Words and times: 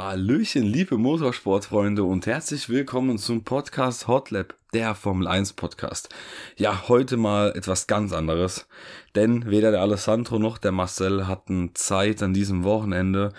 Hallöchen, 0.00 0.62
liebe 0.62 0.96
Motorsportfreunde 0.96 2.04
und 2.04 2.24
herzlich 2.26 2.68
willkommen 2.68 3.18
zum 3.18 3.42
Podcast 3.42 4.06
Hotlap, 4.06 4.54
der 4.72 4.94
Formel 4.94 5.26
1 5.26 5.54
Podcast. 5.54 6.08
Ja, 6.56 6.84
heute 6.86 7.16
mal 7.16 7.50
etwas 7.56 7.88
ganz 7.88 8.12
anderes, 8.12 8.68
denn 9.16 9.50
weder 9.50 9.72
der 9.72 9.80
Alessandro 9.80 10.38
noch 10.38 10.58
der 10.58 10.70
Marcel 10.70 11.26
hatten 11.26 11.72
Zeit 11.74 12.22
an 12.22 12.32
diesem 12.32 12.62
Wochenende, 12.62 13.32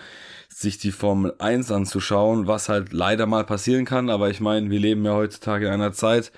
sich 0.50 0.76
die 0.76 0.92
Formel 0.92 1.34
1 1.38 1.72
anzuschauen, 1.72 2.46
was 2.46 2.68
halt 2.68 2.92
leider 2.92 3.24
mal 3.24 3.44
passieren 3.44 3.86
kann, 3.86 4.10
aber 4.10 4.28
ich 4.28 4.42
meine, 4.42 4.68
wir 4.68 4.80
leben 4.80 5.02
ja 5.06 5.14
heutzutage 5.14 5.66
in 5.66 5.72
einer 5.72 5.92
Zeit, 5.92 6.30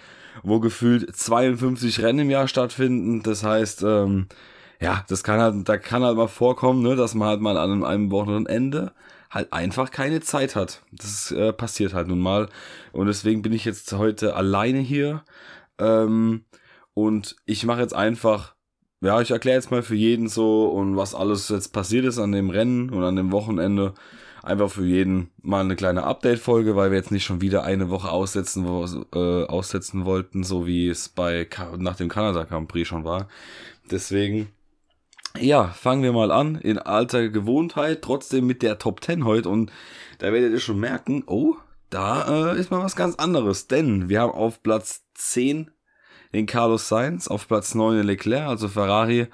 wo 0.45 0.61
gefühlt 0.61 1.17
52 1.17 2.01
Rennen 2.01 2.21
im 2.21 2.31
Jahr 2.31 2.47
stattfinden, 2.47 3.25
das 3.25 3.43
heißt, 3.43 3.83
ähm, 3.83 4.29
ja, 4.81 5.05
das 5.09 5.25
kann 5.25 5.41
halt, 5.41 5.69
da 5.69 5.79
kann 5.79 6.05
halt 6.05 6.17
mal 6.17 6.29
vorkommen, 6.29 6.81
ne, 6.81 6.95
dass 6.95 7.15
man 7.15 7.27
halt 7.27 7.41
mal 7.41 7.57
an 7.57 7.83
einem 7.83 8.13
Wochenende 8.13 8.93
halt 9.33 9.53
einfach 9.53 9.91
keine 9.91 10.21
Zeit 10.21 10.55
hat. 10.55 10.83
Das 10.93 11.33
äh, 11.33 11.53
passiert 11.53 11.95
halt 11.95 12.09
nun 12.09 12.21
mal. 12.21 12.49
Und 12.93 13.07
deswegen 13.07 13.43
bin 13.43 13.53
ich 13.53 13.65
jetzt 13.65 13.93
heute 13.95 14.37
alleine 14.37 14.79
hier. 14.79 15.25
Ähm, 15.79 16.45
und 16.95 17.37
ich 17.47 17.65
mache 17.65 17.81
jetzt 17.81 17.95
einfach, 17.95 18.55
ja, 19.01 19.21
ich 19.21 19.31
erkläre 19.31 19.57
jetzt 19.57 19.71
mal 19.71 19.83
für 19.83 19.95
jeden 19.95 20.29
so 20.29 20.67
und 20.67 20.97
was 20.97 21.15
alles 21.15 21.49
jetzt 21.49 21.73
passiert 21.73 22.05
ist 22.05 22.19
an 22.19 22.33
dem 22.33 22.51
Rennen 22.51 22.91
und 22.91 23.03
an 23.03 23.17
dem 23.17 23.33
Wochenende. 23.33 23.95
Einfach 24.43 24.71
für 24.71 24.85
jeden 24.85 25.31
mal 25.41 25.61
eine 25.61 25.77
kleine 25.77 26.03
Update-Folge, 26.03 26.75
weil 26.77 26.91
wir 26.91 26.99
jetzt 26.99 27.13
nicht 27.13 27.25
schon 27.25 27.41
wieder 27.41 27.63
eine 27.63 27.91
Woche 27.91 28.11
aussetzen, 28.11 28.67
wo, 28.67 28.85
äh, 29.17 29.47
aussetzen 29.47 30.05
wollten, 30.05 30.43
so 30.43 30.67
wie 30.67 30.89
es 30.89 31.09
bei 31.09 31.49
nach 31.79 31.97
dem 31.97 32.09
Kanada 32.09 32.43
Grand 32.43 32.69
Prix 32.69 32.89
schon 32.89 33.05
war. 33.05 33.29
Deswegen 33.91 34.49
ja, 35.39 35.69
fangen 35.69 36.03
wir 36.03 36.13
mal 36.13 36.31
an. 36.31 36.57
In 36.57 36.79
alter 36.79 37.29
Gewohnheit, 37.29 38.03
trotzdem 38.03 38.47
mit 38.47 38.63
der 38.63 38.79
Top 38.79 39.03
10 39.03 39.25
heute. 39.25 39.49
Und 39.49 39.73
da 40.19 40.33
werdet 40.33 40.53
ihr 40.53 40.61
schon 40.61 40.81
merken, 40.81 41.25
oh, 41.27 41.57
da 41.91 42.53
äh, 42.53 42.59
ist 42.59 42.71
mal 42.71 42.83
was 42.83 42.97
ganz 42.97 43.17
anderes. 43.17 43.69
Denn 43.69 44.09
wir 44.09 44.21
haben 44.21 44.33
auf 44.33 44.63
Platz 44.63 45.05
10 45.15 45.71
den 46.33 46.47
Carlos 46.47 46.89
Sainz, 46.89 47.29
auf 47.29 47.49
Platz 47.49 47.75
9 47.75 47.97
den 47.99 48.07
Leclerc, 48.07 48.49
also 48.49 48.69
Ferrari. 48.69 49.29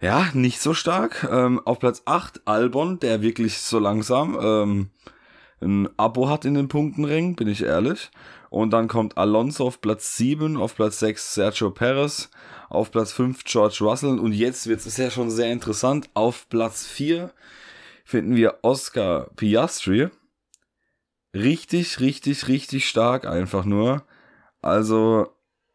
Ja, 0.00 0.28
nicht 0.34 0.60
so 0.60 0.74
stark. 0.74 1.26
Ähm, 1.30 1.60
auf 1.64 1.78
Platz 1.78 2.02
8 2.04 2.42
Albon, 2.46 3.00
der 3.00 3.22
wirklich 3.22 3.58
so 3.58 3.78
langsam 3.78 4.38
ähm, 4.40 4.90
ein 5.60 5.88
Abo 5.96 6.28
hat 6.28 6.44
in 6.44 6.54
den 6.54 6.68
Punktenring, 6.68 7.34
bin 7.34 7.48
ich 7.48 7.62
ehrlich. 7.64 8.10
Und 8.50 8.70
dann 8.70 8.88
kommt 8.88 9.18
Alonso 9.18 9.66
auf 9.66 9.80
Platz 9.80 10.16
7, 10.16 10.56
auf 10.56 10.74
Platz 10.74 10.98
6 11.00 11.34
Sergio 11.34 11.70
Perez, 11.70 12.30
auf 12.68 12.90
Platz 12.90 13.12
5 13.12 13.44
George 13.44 13.78
Russell 13.80 14.18
und 14.18 14.32
jetzt 14.32 14.66
wird 14.66 14.84
es 14.84 14.96
ja 14.96 15.10
schon 15.10 15.30
sehr 15.30 15.52
interessant. 15.52 16.08
Auf 16.14 16.48
Platz 16.48 16.86
4 16.86 17.30
finden 18.04 18.36
wir 18.36 18.60
Oscar 18.62 19.28
Piastri. 19.36 20.08
Richtig, 21.34 22.00
richtig, 22.00 22.48
richtig 22.48 22.88
stark 22.88 23.26
einfach 23.26 23.64
nur. 23.64 24.04
Also 24.62 25.28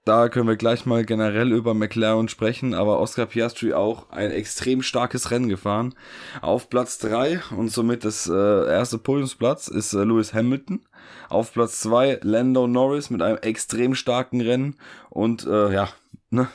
da 0.06 0.28
können 0.28 0.48
wir 0.48 0.58
gleich 0.58 0.86
mal 0.86 1.06
generell 1.06 1.52
über 1.54 1.74
McLaren 1.74 2.28
sprechen, 2.28 2.74
aber 2.74 3.00
Oscar 3.00 3.26
Piastri 3.26 3.74
auch 3.74 4.10
ein 4.10 4.32
extrem 4.32 4.82
starkes 4.82 5.32
Rennen 5.32 5.48
gefahren. 5.48 5.96
Auf 6.42 6.70
Platz 6.70 6.98
3 7.00 7.42
und 7.56 7.70
somit 7.70 8.04
das 8.04 8.28
äh, 8.28 8.68
erste 8.68 8.98
Podiumsplatz 8.98 9.70
ist 9.70 9.94
äh, 9.94 10.04
Lewis 10.04 10.34
Hamilton. 10.34 10.82
Auf 11.30 11.54
Platz 11.54 11.80
2 11.82 12.20
Lando 12.22 12.68
Norris 12.68 13.10
mit 13.10 13.22
einem 13.22 13.38
extrem 13.38 13.96
starken 13.96 14.42
Rennen 14.42 14.76
und 15.10 15.46
äh, 15.46 15.74
ja, 15.74 15.90
ne, 16.30 16.50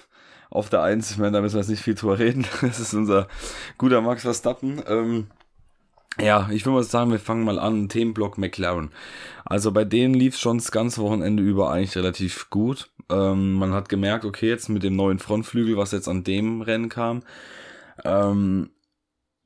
auf 0.50 0.68
der 0.68 0.82
Eins, 0.82 1.10
ich 1.10 1.18
meine, 1.18 1.32
da 1.32 1.40
müssen 1.40 1.54
wir 1.54 1.60
jetzt 1.60 1.70
nicht 1.70 1.82
viel 1.82 1.94
drüber 1.94 2.18
reden. 2.18 2.46
Das 2.60 2.80
ist 2.80 2.94
unser 2.94 3.28
guter 3.78 4.00
Max 4.00 4.22
Verstappen. 4.22 4.82
Ähm, 4.86 5.26
ja, 6.20 6.48
ich 6.50 6.64
würde 6.64 6.76
mal 6.76 6.82
sagen, 6.82 7.10
wir 7.10 7.18
fangen 7.18 7.44
mal 7.44 7.58
an. 7.58 7.88
Themenblock 7.88 8.38
McLaren. 8.38 8.90
Also 9.44 9.72
bei 9.72 9.84
denen 9.84 10.14
lief 10.14 10.34
es 10.34 10.40
schon 10.40 10.58
das 10.58 10.72
ganze 10.72 11.00
Wochenende 11.00 11.42
über 11.42 11.70
eigentlich 11.70 11.96
relativ 11.96 12.50
gut. 12.50 12.90
Ähm, 13.10 13.54
man 13.54 13.72
hat 13.72 13.88
gemerkt, 13.88 14.24
okay, 14.24 14.48
jetzt 14.48 14.68
mit 14.68 14.82
dem 14.82 14.96
neuen 14.96 15.18
Frontflügel, 15.18 15.76
was 15.76 15.92
jetzt 15.92 16.08
an 16.08 16.24
dem 16.24 16.60
Rennen 16.60 16.88
kam, 16.88 17.22
ähm, 18.04 18.70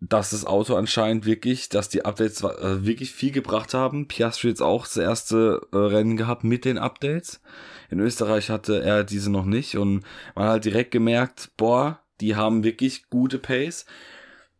dass 0.00 0.30
das 0.30 0.44
Auto 0.44 0.74
anscheinend 0.74 1.26
wirklich, 1.26 1.68
dass 1.68 1.88
die 1.88 2.04
Updates 2.04 2.42
äh, 2.42 2.84
wirklich 2.84 3.12
viel 3.12 3.30
gebracht 3.30 3.72
haben. 3.72 4.08
Piastri 4.08 4.48
jetzt 4.48 4.62
auch 4.62 4.84
das 4.84 4.96
erste 4.96 5.60
äh, 5.72 5.76
Rennen 5.76 6.16
gehabt 6.16 6.42
mit 6.42 6.64
den 6.64 6.78
Updates. 6.78 7.40
In 7.88 8.00
Österreich 8.00 8.50
hatte 8.50 8.82
er 8.82 9.04
diese 9.04 9.30
noch 9.30 9.44
nicht 9.44 9.76
und 9.76 10.04
man 10.34 10.48
hat 10.48 10.64
direkt 10.64 10.90
gemerkt, 10.90 11.52
boah, 11.56 12.00
die 12.20 12.34
haben 12.34 12.64
wirklich 12.64 13.10
gute 13.10 13.38
Pace. 13.38 13.86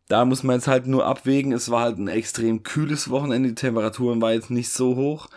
Da 0.07 0.25
muss 0.25 0.43
man 0.43 0.57
jetzt 0.57 0.67
halt 0.67 0.87
nur 0.87 1.05
abwägen. 1.05 1.53
Es 1.53 1.71
war 1.71 1.81
halt 1.81 1.97
ein 1.97 2.07
extrem 2.07 2.63
kühles 2.63 3.09
Wochenende. 3.09 3.49
Die 3.49 3.55
Temperaturen 3.55 4.21
waren 4.21 4.33
jetzt 4.33 4.51
nicht 4.51 4.69
so 4.69 4.95
hoch. 4.95 5.27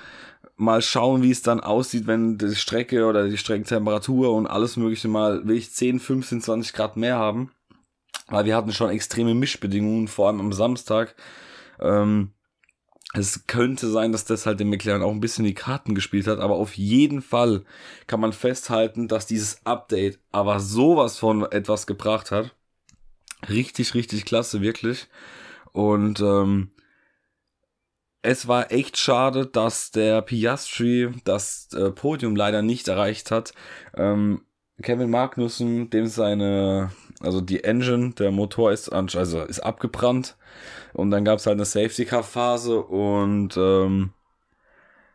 Mal 0.56 0.82
schauen, 0.82 1.22
wie 1.22 1.30
es 1.30 1.42
dann 1.42 1.60
aussieht, 1.60 2.06
wenn 2.06 2.38
die 2.38 2.54
Strecke 2.56 3.06
oder 3.06 3.28
die 3.28 3.36
Streckentemperatur 3.36 4.32
und 4.32 4.46
alles 4.46 4.76
mögliche 4.76 5.08
mal 5.08 5.46
wirklich 5.46 5.72
10, 5.72 6.00
15, 6.00 6.40
20 6.40 6.72
Grad 6.72 6.96
mehr 6.96 7.16
haben 7.16 7.50
weil 8.28 8.44
wir 8.44 8.56
hatten 8.56 8.72
schon 8.72 8.90
extreme 8.90 9.34
Mischbedingungen, 9.34 10.08
vor 10.08 10.28
allem 10.28 10.40
am 10.40 10.52
Samstag. 10.52 11.14
Ähm, 11.80 12.32
es 13.14 13.46
könnte 13.46 13.88
sein, 13.88 14.12
dass 14.12 14.24
das 14.24 14.46
halt 14.46 14.60
dem 14.60 14.68
McLaren 14.68 15.02
auch 15.02 15.12
ein 15.12 15.20
bisschen 15.20 15.44
die 15.44 15.54
Karten 15.54 15.94
gespielt 15.94 16.26
hat, 16.26 16.40
aber 16.40 16.56
auf 16.56 16.74
jeden 16.74 17.22
Fall 17.22 17.64
kann 18.06 18.20
man 18.20 18.32
festhalten, 18.32 19.08
dass 19.08 19.26
dieses 19.26 19.64
Update 19.64 20.18
aber 20.32 20.60
sowas 20.60 21.18
von 21.18 21.44
etwas 21.44 21.86
gebracht 21.86 22.30
hat. 22.30 22.54
Richtig, 23.48 23.94
richtig 23.94 24.24
klasse, 24.24 24.60
wirklich. 24.60 25.08
Und 25.72 26.20
ähm, 26.20 26.70
es 28.22 28.48
war 28.48 28.72
echt 28.72 28.96
schade, 28.98 29.46
dass 29.46 29.90
der 29.90 30.22
Piastri 30.22 31.10
das 31.24 31.68
äh, 31.74 31.90
Podium 31.90 32.34
leider 32.34 32.62
nicht 32.62 32.88
erreicht 32.88 33.30
hat. 33.30 33.52
Ähm, 33.96 34.42
Kevin 34.82 35.10
Magnussen, 35.10 35.90
dem 35.90 36.06
seine 36.06 36.90
also 37.20 37.40
die 37.40 37.64
Engine, 37.64 38.12
der 38.12 38.30
Motor 38.30 38.72
ist, 38.72 38.90
also 38.90 39.42
ist 39.42 39.60
abgebrannt. 39.60 40.36
Und 40.92 41.10
dann 41.10 41.24
gab 41.24 41.38
es 41.38 41.46
halt 41.46 41.56
eine 41.56 41.64
Safety 41.64 42.04
Car 42.04 42.22
Phase 42.22 42.80
und 42.80 43.56
ähm, 43.56 44.10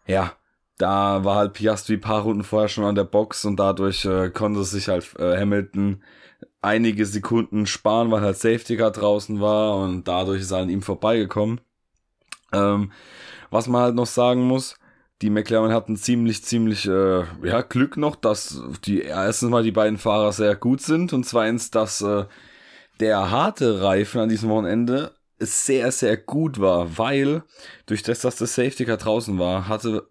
ja, 0.08 0.34
da 0.78 1.24
war 1.24 1.36
halt 1.36 1.54
Piastri 1.54 1.98
paar 1.98 2.24
Runden 2.24 2.44
vorher 2.44 2.70
schon 2.70 2.86
an 2.86 2.96
der 2.96 3.04
Box 3.04 3.46
und 3.46 3.58
dadurch 3.60 4.06
äh, 4.06 4.30
konnte 4.32 4.64
sich 4.64 4.88
halt 4.88 5.14
äh, 5.20 5.38
Hamilton 5.40 6.04
einige 6.62 7.06
Sekunden 7.06 7.66
sparen, 7.66 8.12
weil 8.12 8.22
halt 8.22 8.38
Safety 8.38 8.78
Car 8.78 8.92
draußen 8.92 9.42
war 9.42 9.78
und 9.78 10.08
dadurch 10.08 10.42
ist 10.42 10.52
er 10.52 10.60
an 10.60 10.70
ihm 10.70 10.82
vorbeigekommen. 10.82 11.62
Ähm, 12.54 12.92
was 13.50 13.68
man 13.68 13.82
halt 13.82 13.96
noch 13.96 14.06
sagen 14.06 14.44
muss, 14.44 14.76
die 15.22 15.30
McLaren 15.30 15.72
hatten 15.72 15.96
ziemlich, 15.98 16.44
ziemlich 16.44 16.88
äh, 16.88 17.24
ja, 17.44 17.62
Glück 17.62 17.98
noch, 17.98 18.16
dass 18.16 18.62
die 18.86 19.02
erstens 19.02 19.50
mal 19.50 19.64
die 19.64 19.72
beiden 19.72 19.98
Fahrer 19.98 20.32
sehr 20.32 20.56
gut 20.56 20.82
sind 20.82 21.14
und 21.14 21.26
zweitens, 21.26 21.72
dass 21.72 22.02
äh, 22.02 22.26
der 23.00 23.32
harte 23.32 23.82
Reifen 23.82 24.22
an 24.22 24.30
diesem 24.30 24.50
Wochenende 24.50 25.12
sehr, 25.40 25.92
sehr 25.92 26.18
gut 26.18 26.60
war, 26.60 26.98
weil 26.98 27.44
durch 27.88 28.04
das, 28.04 28.22
dass 28.22 28.36
das 28.36 28.56
Safety 28.56 28.86
Car 28.86 28.98
draußen 28.98 29.40
war, 29.40 29.68
hatte 29.68 30.08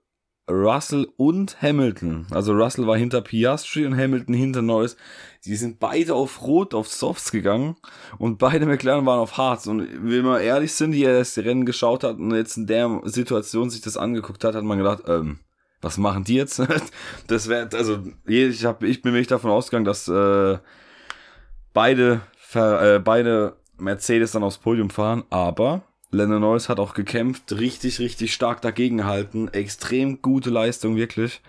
Russell 0.50 1.08
und 1.16 1.62
Hamilton. 1.62 2.26
Also 2.30 2.52
Russell 2.52 2.86
war 2.86 2.96
hinter 2.96 3.20
Piastri 3.20 3.86
und 3.86 3.96
Hamilton 3.96 4.34
hinter 4.34 4.62
Norris. 4.62 4.96
Die 5.44 5.56
sind 5.56 5.80
beide 5.80 6.14
auf 6.14 6.42
Rot, 6.42 6.74
auf 6.74 6.88
Softs 6.88 7.30
gegangen 7.30 7.76
und 8.18 8.38
beide 8.38 8.66
McLaren 8.66 9.06
waren 9.06 9.20
auf 9.20 9.38
Harz. 9.38 9.66
Und 9.66 9.80
wenn 9.80 10.24
wir 10.24 10.40
ehrlich 10.40 10.74
sind, 10.74 10.92
die 10.92 11.04
das 11.04 11.38
Rennen 11.38 11.64
geschaut 11.64 12.04
hat 12.04 12.18
und 12.18 12.34
jetzt 12.34 12.56
in 12.56 12.66
der 12.66 13.00
Situation 13.04 13.70
sich 13.70 13.80
das 13.80 13.96
angeguckt 13.96 14.44
hat, 14.44 14.54
hat 14.54 14.64
man 14.64 14.78
gedacht, 14.78 15.04
ähm, 15.06 15.38
was 15.80 15.96
machen 15.96 16.24
die 16.24 16.34
jetzt? 16.34 16.62
das 17.26 17.48
wäre, 17.48 17.68
also 17.72 17.98
ich, 18.26 18.64
hab, 18.64 18.82
ich 18.82 19.00
bin 19.00 19.12
wirklich 19.12 19.28
davon 19.28 19.50
ausgegangen, 19.50 19.86
dass 19.86 20.08
äh, 20.08 20.58
beide, 21.72 22.20
äh, 22.54 22.98
beide 22.98 23.56
Mercedes 23.78 24.32
dann 24.32 24.42
aufs 24.42 24.58
Podium 24.58 24.90
fahren, 24.90 25.24
aber 25.30 25.82
Lennon 26.10 26.40
Norris 26.40 26.68
hat 26.68 26.80
auch 26.80 26.94
gekämpft, 26.94 27.52
richtig, 27.52 28.00
richtig 28.00 28.32
stark 28.32 28.60
dagegen 28.62 28.98
gehalten. 28.98 29.48
Extrem 29.48 30.20
gute 30.22 30.50
Leistung, 30.50 30.96
wirklich. 30.96 31.40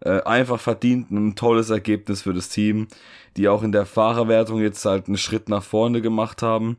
Äh, 0.00 0.22
einfach 0.22 0.58
verdient 0.58 1.10
ein 1.12 1.36
tolles 1.36 1.70
Ergebnis 1.70 2.22
für 2.22 2.34
das 2.34 2.48
Team, 2.48 2.88
die 3.36 3.48
auch 3.48 3.62
in 3.62 3.70
der 3.70 3.86
Fahrerwertung 3.86 4.60
jetzt 4.60 4.84
halt 4.84 5.06
einen 5.06 5.16
Schritt 5.16 5.48
nach 5.48 5.62
vorne 5.62 6.02
gemacht 6.02 6.42
haben 6.42 6.78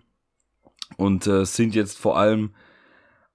und 0.97 1.25
äh, 1.27 1.45
sind 1.45 1.73
jetzt 1.75 1.97
vor 1.97 2.17
allem 2.17 2.51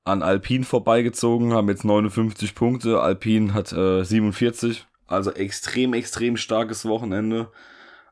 an 0.05 0.23
Alpine 0.23 0.64
vorbeigezogen, 0.64 1.55
haben 1.55 1.69
jetzt 1.69 1.85
59 1.85 2.55
Punkte, 2.55 3.00
Alpine 3.00 3.55
hat 3.55 3.73
äh, 3.73 4.05
47, 4.05 4.87
also 5.06 5.32
extrem, 5.32 5.94
extrem 5.94 6.37
starkes 6.37 6.85
Wochenende. 6.85 7.50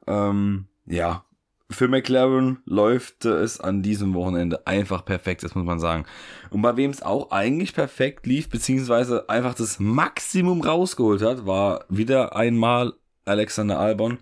Ähm, 0.07 0.67
ja, 0.87 1.25
für 1.71 1.89
McLaren 1.89 2.59
läuft 2.65 3.25
es 3.25 3.61
an 3.61 3.83
diesem 3.83 4.15
Wochenende 4.15 4.67
einfach 4.67 5.05
perfekt, 5.05 5.43
das 5.43 5.55
muss 5.55 5.65
man 5.65 5.81
sagen. 5.81 6.07
Und 6.51 6.63
bei 6.63 6.77
wem 6.77 6.91
es 6.91 7.03
auch 7.03 7.31
eigentlich 7.33 7.75
perfekt 7.75 8.27
lief, 8.27 8.49
beziehungsweise 8.49 9.29
einfach 9.29 9.55
das 9.55 9.81
Maximum 9.81 10.61
rausgeholt 10.61 11.23
hat, 11.23 11.47
war 11.47 11.85
wieder 11.89 12.37
einmal 12.37 12.95
Alexander 13.25 13.81
Albon. 13.81 14.19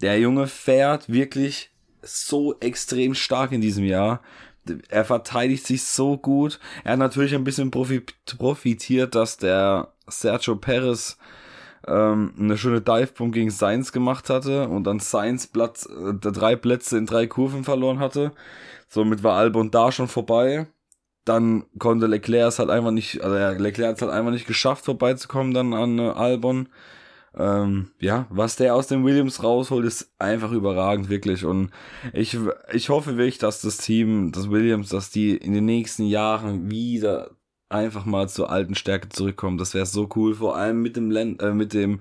Der 0.00 0.18
Junge 0.18 0.46
fährt 0.46 1.12
wirklich 1.12 1.70
so 2.02 2.58
extrem 2.60 3.14
stark 3.14 3.52
in 3.52 3.60
diesem 3.60 3.84
Jahr. 3.84 4.22
er 4.88 5.04
verteidigt 5.04 5.66
sich 5.66 5.84
so 5.84 6.16
gut. 6.16 6.58
Er 6.84 6.92
hat 6.92 6.98
natürlich 6.98 7.34
ein 7.34 7.44
bisschen 7.44 7.70
profitiert, 7.70 9.14
dass 9.14 9.36
der 9.36 9.92
Sergio 10.06 10.56
Perez 10.56 11.18
ähm, 11.86 12.34
eine 12.38 12.58
schöne 12.58 12.80
Divebomb 12.80 13.32
gegen 13.32 13.50
Sainz 13.50 13.92
gemacht 13.92 14.30
hatte 14.30 14.68
und 14.68 14.84
dann 14.84 15.00
Sainz 15.00 15.46
Platz, 15.46 15.86
äh, 15.86 16.14
drei 16.14 16.56
Plätze 16.56 16.98
in 16.98 17.06
drei 17.06 17.26
Kurven 17.26 17.64
verloren 17.64 17.98
hatte. 17.98 18.32
Somit 18.88 19.22
war 19.22 19.36
Albon 19.36 19.70
da 19.70 19.92
schon 19.92 20.08
vorbei. 20.08 20.66
Dann 21.24 21.64
konnte 21.78 22.06
Leclerc 22.06 22.48
es 22.48 22.58
halt 22.58 22.70
einfach 22.70 22.90
nicht, 22.90 23.22
also 23.22 23.36
ja, 23.36 23.50
Leclerc 23.50 23.90
hat 23.90 23.96
es 23.96 24.02
halt 24.02 24.12
einfach 24.12 24.32
nicht 24.32 24.46
geschafft, 24.46 24.84
vorbeizukommen 24.84 25.54
dann 25.54 25.74
an 25.74 25.98
äh, 25.98 26.10
Albon. 26.10 26.68
Ähm, 27.36 27.92
ja, 28.00 28.26
was 28.30 28.56
der 28.56 28.74
aus 28.74 28.88
dem 28.88 29.04
Williams 29.04 29.42
rausholt, 29.42 29.84
ist 29.86 30.12
einfach 30.18 30.50
überragend, 30.50 31.08
wirklich. 31.08 31.44
Und 31.44 31.70
ich, 32.12 32.36
ich 32.72 32.88
hoffe 32.88 33.16
wirklich, 33.16 33.38
dass 33.38 33.60
das 33.60 33.76
Team, 33.76 34.32
das 34.32 34.50
Williams, 34.50 34.88
dass 34.88 35.10
die 35.10 35.36
in 35.36 35.52
den 35.52 35.64
nächsten 35.64 36.06
Jahren 36.06 36.70
wieder 36.70 37.30
einfach 37.70 38.04
mal 38.04 38.28
zur 38.28 38.50
alten 38.50 38.74
Stärke 38.74 39.08
zurückkommen. 39.08 39.56
Das 39.56 39.74
wäre 39.74 39.86
so 39.86 40.08
cool, 40.16 40.34
vor 40.34 40.56
allem 40.56 40.82
mit 40.82 40.96
dem 40.96 41.10
Len 41.10 41.38
äh, 41.38 41.52
mit 41.52 41.72
dem 41.72 42.00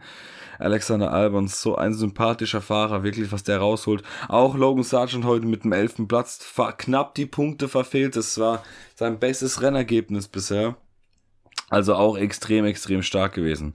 Alexander 0.57 1.13
Albon, 1.13 1.47
so 1.47 1.75
ein 1.75 1.93
sympathischer 1.93 2.59
Fahrer, 2.59 3.03
wirklich, 3.03 3.31
was 3.31 3.43
der 3.43 3.59
rausholt. 3.59 4.03
Auch 4.27 4.55
Logan 4.55 4.83
Sargent 4.83 5.23
heute 5.23 5.45
mit 5.45 5.63
dem 5.63 5.71
elften 5.71 6.09
Platz 6.09 6.53
knapp 6.77 7.15
die 7.15 7.25
Punkte 7.25 7.69
verfehlt. 7.69 8.17
Das 8.17 8.37
war 8.37 8.63
sein 8.95 9.19
bestes 9.19 9.61
Rennergebnis 9.61 10.27
bisher. 10.27 10.75
Also 11.69 11.95
auch 11.95 12.17
extrem, 12.17 12.65
extrem 12.65 13.03
stark 13.03 13.33
gewesen. 13.33 13.73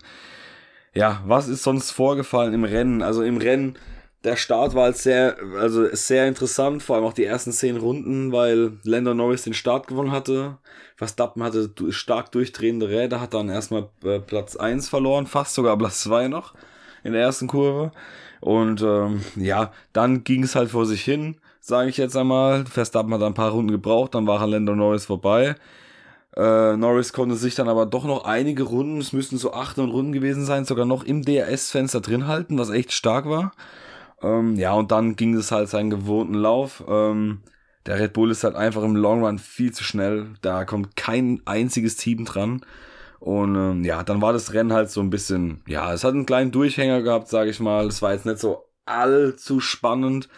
Ja, 0.93 1.23
was 1.27 1.49
ist 1.49 1.63
sonst 1.63 1.91
vorgefallen 1.91 2.53
im 2.53 2.65
Rennen? 2.65 3.03
Also 3.03 3.23
im 3.23 3.39
Rennen 3.39 3.77
der 4.25 4.37
Start 4.37 4.75
war 4.75 4.85
halt 4.85 4.97
sehr, 4.97 5.37
also 5.59 5.87
sehr 5.95 6.27
interessant, 6.27 6.83
vor 6.83 6.97
allem 6.97 7.05
auch 7.05 7.13
die 7.13 7.25
ersten 7.25 7.53
zehn 7.53 7.77
Runden, 7.77 8.33
weil 8.33 8.73
Lando 8.83 9.13
Norris 9.13 9.43
den 9.43 9.55
Start 9.55 9.87
gewonnen 9.87 10.13
hatte. 10.13 10.57
Verstappen 10.97 11.43
hatte 11.43 11.71
stark 11.91 12.33
durchdrehende 12.33 12.89
Räder, 12.89 13.21
hat 13.21 13.35
dann 13.35 13.51
erstmal 13.51 13.89
äh, 14.03 14.21
Platz 14.21 14.57
eins 14.57 14.89
verloren, 14.89 15.27
fast 15.27 15.55
sogar 15.55 15.77
Platz 15.77 16.03
zwei 16.03 16.29
noch 16.29 16.55
in 17.03 17.13
der 17.13 17.23
ersten 17.23 17.49
Kurve. 17.49 17.93
Und 18.41 18.83
ähm, 18.83 19.21
ja, 19.37 19.73
dann 19.93 20.25
ging 20.25 20.43
es 20.43 20.55
halt 20.55 20.71
vor 20.71 20.87
sich 20.87 21.03
hin, 21.03 21.37
sage 21.61 21.91
ich 21.91 21.99
jetzt 21.99 22.17
einmal. 22.17 22.65
Verstappen 22.65 23.13
hat 23.13 23.23
ein 23.23 23.35
paar 23.35 23.51
Runden 23.51 23.73
gebraucht, 23.73 24.15
dann 24.15 24.27
war 24.27 24.47
Lando 24.47 24.75
Norris 24.75 25.05
vorbei. 25.05 25.55
Äh, 26.37 26.77
Norris 26.77 27.13
konnte 27.13 27.37
sich 27.37 27.55
dann 27.55 27.69
aber 27.69 27.87
doch 27.87 28.05
noch 28.05 28.25
einige 28.25 28.65
Runden, 28.65 28.99
es 28.99 29.13
müssten 29.13 29.37
so 29.37 29.53
acht 29.53 29.79
Runden 29.79 30.13
gewesen 30.13 30.47
sein, 30.47 30.65
sogar 30.65 30.87
noch 30.87 31.05
im 31.05 31.23
DRS-Fenster 31.23 32.01
drin 32.01 32.27
halten, 32.27 32.59
was 32.59 32.71
echt 32.71 32.93
stark 32.93 33.27
war. 33.27 33.53
Ähm, 34.25 34.57
ja, 34.57 34.73
und 34.73 34.91
dann 34.91 35.17
ging 35.17 35.35
es 35.35 35.53
halt 35.53 35.69
seinen 35.69 35.91
gewohnten 35.91 36.35
Lauf. 36.35 36.83
Ähm, 36.89 37.43
der 37.87 38.01
Red 38.01 38.15
Bull 38.15 38.31
ist 38.31 38.45
halt 38.45 38.57
einfach 38.57 38.83
im 38.83 38.97
Long 38.97 39.25
Run 39.25 39.39
viel 39.39 39.73
zu 39.73 39.85
schnell. 39.85 40.29
Da 40.41 40.65
kommt 40.65 40.97
kein 40.97 41.43
einziges 41.45 41.97
Team 41.97 42.25
dran. 42.25 42.65
Und 43.21 43.55
ähm, 43.57 43.85
ja, 43.85 44.03
dann 44.03 44.23
war 44.23 44.33
das 44.33 44.53
Rennen 44.55 44.73
halt 44.73 44.91
so 44.91 45.01
ein 45.01 45.11
bisschen, 45.11 45.63
ja, 45.67 45.93
es 45.93 46.05
hat 46.05 46.15
einen 46.15 46.27
kleinen 46.27 46.53
Durchhänger 46.53 47.03
gehabt, 47.03 47.29
sage 47.29 47.51
ich 47.51 47.61
mal. 47.61 47.87
Es 47.87 48.03
war 48.03 48.13
jetzt 48.13 48.27
nicht 48.27 48.39
so 48.39 48.65
allzu 48.87 49.61
spannend. 49.61 50.29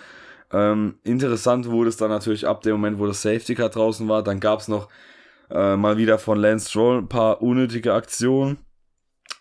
Ähm, 0.52 0.98
interessant 1.04 1.68
wurde 1.68 1.88
es 1.88 1.96
dann 1.96 2.10
natürlich 2.10 2.46
ab 2.46 2.62
dem 2.62 2.72
Moment, 2.72 2.98
wo 2.98 3.06
das 3.06 3.22
Safety 3.22 3.54
Car 3.54 3.70
draußen 3.70 4.08
war. 4.08 4.22
Dann 4.22 4.40
gab 4.40 4.60
es 4.60 4.68
noch 4.68 4.88
äh, 5.50 5.76
mal 5.76 5.96
wieder 5.96 6.18
von 6.18 6.38
Lance 6.38 6.70
Stroll 6.70 6.98
ein 6.98 7.08
paar 7.08 7.42
unnötige 7.42 7.94
Aktionen, 7.94 8.58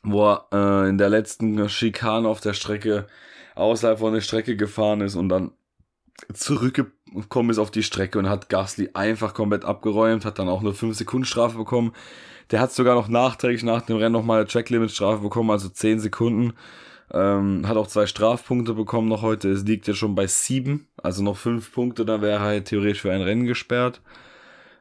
wo 0.03 0.27
er 0.27 0.47
äh, 0.51 0.89
in 0.89 0.97
der 0.97 1.09
letzten 1.09 1.67
Schikane 1.69 2.27
auf 2.27 2.41
der 2.41 2.53
Strecke 2.53 3.07
außerhalb 3.55 3.99
von 3.99 4.13
der 4.13 4.21
Strecke 4.21 4.55
gefahren 4.55 5.01
ist 5.01 5.15
und 5.15 5.29
dann 5.29 5.51
zurückgekommen 6.33 7.49
ist 7.49 7.57
auf 7.57 7.71
die 7.71 7.83
Strecke 7.83 8.19
und 8.19 8.29
hat 8.29 8.49
Gasly 8.49 8.91
einfach 8.93 9.33
komplett 9.33 9.65
abgeräumt, 9.65 10.25
hat 10.25 10.39
dann 10.39 10.49
auch 10.49 10.61
nur 10.61 10.73
5 10.73 10.95
Sekunden 10.95 11.25
Strafe 11.25 11.57
bekommen. 11.57 11.93
Der 12.51 12.59
hat 12.59 12.71
sogar 12.71 12.95
noch 12.95 13.07
nachträglich 13.07 13.63
nach 13.63 13.81
dem 13.81 13.97
Rennen 13.97 14.13
nochmal 14.13 14.39
eine 14.39 14.47
Tracklimit 14.47 14.91
Strafe 14.91 15.21
bekommen, 15.21 15.49
also 15.51 15.67
10 15.67 15.99
Sekunden. 15.99 16.53
Ähm, 17.11 17.67
hat 17.67 17.77
auch 17.77 17.87
zwei 17.87 18.07
Strafpunkte 18.07 18.73
bekommen 18.73 19.07
noch 19.07 19.21
heute. 19.21 19.49
Es 19.49 19.63
liegt 19.63 19.87
jetzt 19.87 19.97
schon 19.97 20.15
bei 20.15 20.27
7, 20.27 20.87
also 21.01 21.23
noch 21.23 21.37
5 21.37 21.71
Punkte, 21.71 22.05
da 22.05 22.21
wäre 22.21 22.39
er 22.39 22.41
halt 22.41 22.65
theoretisch 22.65 23.01
für 23.01 23.11
ein 23.11 23.21
Rennen 23.21 23.45
gesperrt. 23.45 24.01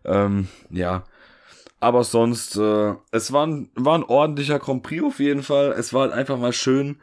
Ähm, 0.04 0.48
ja. 0.70 1.04
Aber 1.80 2.04
sonst, 2.04 2.56
äh, 2.56 2.94
es 3.10 3.32
war 3.32 3.46
ein, 3.46 3.68
war 3.74 3.98
ein 3.98 4.04
ordentlicher 4.04 4.58
Grand 4.58 4.82
Prix 4.82 5.04
auf 5.04 5.18
jeden 5.18 5.42
Fall. 5.42 5.72
Es 5.72 5.92
war 5.92 6.02
halt 6.02 6.12
einfach 6.12 6.38
mal 6.38 6.52
schön, 6.52 6.96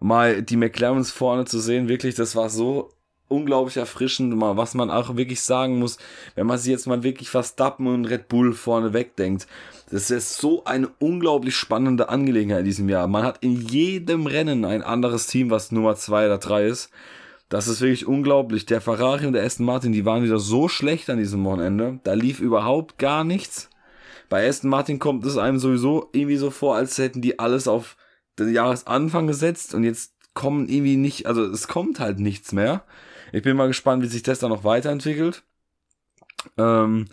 mal 0.00 0.42
die 0.42 0.56
McLarens 0.56 1.10
vorne 1.10 1.44
zu 1.44 1.60
sehen, 1.60 1.88
wirklich, 1.88 2.14
das 2.14 2.34
war 2.34 2.48
so 2.48 2.90
unglaublich 3.28 3.76
erfrischend, 3.76 4.36
mal 4.36 4.56
was 4.56 4.74
man 4.74 4.90
auch 4.90 5.16
wirklich 5.16 5.40
sagen 5.40 5.78
muss, 5.78 5.98
wenn 6.34 6.46
man 6.46 6.58
sich 6.58 6.70
jetzt 6.70 6.86
mal 6.86 7.04
wirklich 7.04 7.30
Verstappen 7.30 7.86
und 7.86 8.06
Red 8.06 8.28
Bull 8.28 8.52
vorne 8.52 8.92
wegdenkt. 8.92 9.46
Das 9.90 10.10
ist 10.10 10.36
so 10.38 10.64
eine 10.64 10.88
unglaublich 10.98 11.54
spannende 11.54 12.08
Angelegenheit 12.08 12.60
in 12.60 12.64
diesem 12.64 12.88
Jahr. 12.88 13.06
Man 13.06 13.22
hat 13.22 13.38
in 13.42 13.54
jedem 13.54 14.26
Rennen 14.26 14.64
ein 14.64 14.82
anderes 14.82 15.28
Team, 15.28 15.50
was 15.50 15.70
Nummer 15.70 15.94
zwei 15.94 16.26
oder 16.26 16.38
drei 16.38 16.66
ist. 16.66 16.90
Das 17.48 17.66
ist 17.66 17.80
wirklich 17.80 18.06
unglaublich. 18.06 18.66
Der 18.66 18.80
Ferrari 18.80 19.26
und 19.26 19.32
der 19.32 19.44
Aston 19.44 19.66
Martin, 19.66 19.92
die 19.92 20.04
waren 20.04 20.22
wieder 20.22 20.38
so 20.38 20.68
schlecht 20.68 21.10
an 21.10 21.18
diesem 21.18 21.44
Wochenende. 21.44 21.98
Da 22.04 22.14
lief 22.14 22.40
überhaupt 22.40 22.98
gar 22.98 23.24
nichts. 23.24 23.68
Bei 24.28 24.48
Aston 24.48 24.70
Martin 24.70 25.00
kommt 25.00 25.24
es 25.24 25.36
einem 25.36 25.58
sowieso 25.58 26.08
irgendwie 26.12 26.36
so 26.36 26.50
vor, 26.50 26.76
als 26.76 26.98
hätten 26.98 27.20
die 27.20 27.40
alles 27.40 27.66
auf 27.66 27.96
den 28.38 28.52
Jahresanfang 28.52 29.26
gesetzt 29.26 29.74
und 29.74 29.84
jetzt 29.84 30.14
kommen 30.34 30.68
irgendwie 30.68 30.96
nicht, 30.96 31.26
also 31.26 31.44
es 31.44 31.68
kommt 31.68 32.00
halt 32.00 32.18
nichts 32.18 32.52
mehr. 32.52 32.84
Ich 33.32 33.42
bin 33.42 33.56
mal 33.56 33.68
gespannt, 33.68 34.02
wie 34.02 34.08
sich 34.08 34.22
das 34.22 34.38
dann 34.38 34.50
noch 34.50 34.64
weiterentwickelt. 34.64 35.44
Ähm, 36.56 37.08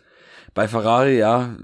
bei 0.54 0.68
Ferrari, 0.68 1.18
ja, 1.18 1.56